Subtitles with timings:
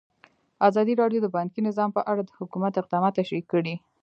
[0.67, 3.75] ازادي راډیو د بانکي نظام په اړه د حکومت اقدامات تشریح کړي.